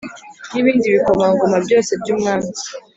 [0.51, 2.49] N ibindi bikomangoma byose by umwami